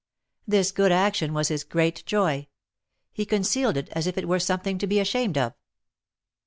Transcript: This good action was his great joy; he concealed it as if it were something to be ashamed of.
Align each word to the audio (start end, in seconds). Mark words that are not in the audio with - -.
This 0.47 0.71
good 0.71 0.91
action 0.91 1.31
was 1.31 1.49
his 1.49 1.63
great 1.63 2.03
joy; 2.07 2.47
he 3.13 3.23
concealed 3.23 3.77
it 3.77 3.87
as 3.91 4.07
if 4.07 4.17
it 4.17 4.27
were 4.27 4.39
something 4.39 4.79
to 4.79 4.87
be 4.87 4.99
ashamed 4.99 5.37
of. 5.37 5.53